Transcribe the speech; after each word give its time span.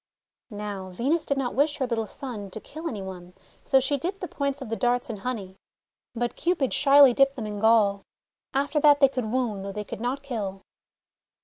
Now, 0.49 0.89
Venus 0.89 1.27
did 1.27 1.37
not 1.37 1.53
wish 1.53 1.77
her 1.77 1.85
little 1.85 2.07
son 2.07 2.49
to 2.49 2.59
kill 2.59 2.87
any 2.89 3.03
one, 3.03 3.35
so 3.63 3.79
she 3.79 3.97
dipped 3.99 4.19
the 4.19 4.27
points 4.27 4.59
of 4.59 4.69
the 4.69 4.75
darts 4.75 5.11
in 5.11 5.17
honey. 5.17 5.57
But 6.15 6.35
Cupid 6.35 6.73
shyly 6.73 7.13
dipped 7.13 7.35
them 7.35 7.45
in 7.45 7.59
gall. 7.59 8.01
After 8.51 8.79
that 8.79 8.99
they 8.99 9.09
could 9.09 9.25
wound 9.31 9.63
though 9.63 9.71
they 9.71 9.83
could 9.83 10.01
not 10.01 10.23
kill. 10.23 10.63